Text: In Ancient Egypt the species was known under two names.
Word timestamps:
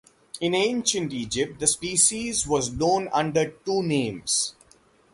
In 0.39 0.55
Ancient 0.55 1.13
Egypt 1.13 1.59
the 1.59 1.67
species 1.67 2.47
was 2.47 2.71
known 2.71 3.07
under 3.13 3.49
two 3.51 3.83
names. 3.83 4.55